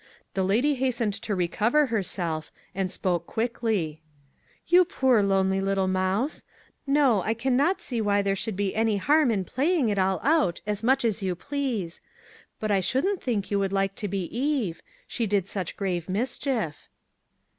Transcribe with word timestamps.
The 0.33 0.41
lady 0.41 0.73
hastened 0.73 1.13
to 1.21 1.35
recover 1.35 1.85
herself, 1.85 2.51
and 2.73 2.91
spoke 2.91 3.27
quickly:" 3.27 4.01
You 4.67 4.83
poor, 4.83 5.21
lonely 5.21 5.61
little 5.61 5.87
mouse! 5.87 6.43
No, 6.87 7.21
I 7.21 7.35
can 7.35 7.55
not 7.55 7.81
see 7.83 8.01
why 8.01 8.23
there 8.23 8.35
should 8.35 8.55
be 8.55 8.73
any 8.75 8.97
harm 8.97 9.29
in 9.29 9.43
play 9.43 9.75
ing 9.77 9.89
it 9.89 9.99
all 9.99 10.19
out 10.23 10.59
as 10.65 10.81
much 10.81 11.05
as 11.05 11.21
you 11.21 11.35
please. 11.35 12.01
But 12.59 12.71
I 12.71 12.79
shouldn't 12.79 13.21
think 13.21 13.51
you 13.51 13.59
would 13.59 13.71
like 13.71 13.93
to 13.97 14.07
be 14.07 14.23
Eve; 14.35 14.81
she 15.05 15.27
did 15.27 15.47
such 15.47 15.77
grave 15.77 16.09
mischief." 16.09 16.89